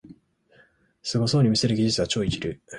[1.03, 2.59] すごそうに見せる技術は超一流